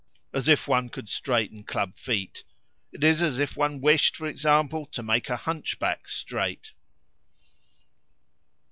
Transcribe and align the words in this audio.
As 0.33 0.47
if 0.47 0.67
one 0.67 0.89
could 0.89 1.07
straighten 1.07 1.63
club 1.63 1.95
feet! 1.95 2.43
It 2.91 3.03
is 3.03 3.21
as 3.21 3.37
if 3.37 3.55
one 3.55 3.79
wished, 3.79 4.15
for 4.17 4.25
example, 4.25 4.87
to 4.87 5.03
make 5.03 5.29
a 5.29 5.37
hunchback 5.37 6.09
straight!" 6.09 6.71